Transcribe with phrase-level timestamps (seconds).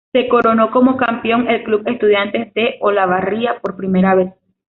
[0.13, 4.33] Se coronó como campeón el club Estudiantes de Olavarría, por primera vez.